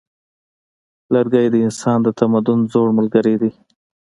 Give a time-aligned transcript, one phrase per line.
[1.13, 3.51] لرګی د انسان د تمدن زوړ ملګری دی.